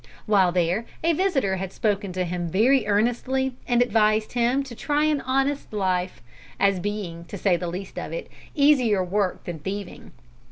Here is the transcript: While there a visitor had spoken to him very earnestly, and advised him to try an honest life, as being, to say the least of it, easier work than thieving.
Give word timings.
While 0.25 0.51
there 0.51 0.87
a 1.03 1.13
visitor 1.13 1.57
had 1.57 1.71
spoken 1.71 2.11
to 2.13 2.23
him 2.25 2.47
very 2.49 2.87
earnestly, 2.87 3.53
and 3.67 3.83
advised 3.83 4.33
him 4.33 4.63
to 4.63 4.73
try 4.73 5.03
an 5.03 5.21
honest 5.21 5.71
life, 5.71 6.23
as 6.59 6.79
being, 6.79 7.23
to 7.25 7.37
say 7.37 7.55
the 7.55 7.67
least 7.67 7.99
of 7.99 8.11
it, 8.11 8.27
easier 8.55 9.03
work 9.03 9.43
than 9.43 9.59
thieving. 9.59 10.11